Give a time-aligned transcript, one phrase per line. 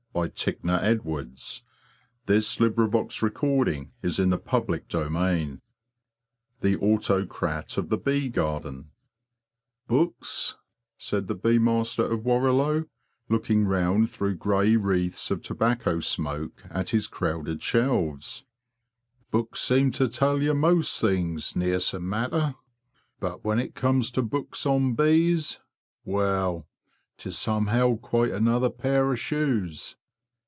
[0.13, 1.23] But the bee master will
[2.27, 3.87] get no more honey.
[4.05, 5.61] CHAPTER XXVII
[6.59, 8.91] THE AUTOCRAT OF THE BEE GARDEN
[9.87, 10.55] "Books,"
[10.97, 12.87] said the Bee Master of Warrilow,
[13.29, 18.43] looking round through grey wreaths of tobacco smoke at his crowded shelves,''
[19.31, 22.55] books seem to tell ye most things ne'ersome matter;
[23.21, 26.67] but when it comes to books on bees—well,
[27.17, 29.95] 'tis somehow quite another pair o' shoes."